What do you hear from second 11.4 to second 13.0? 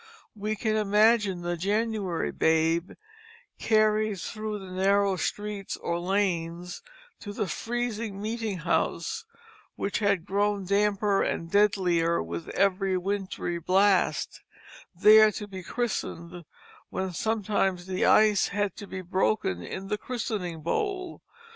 deadlier with every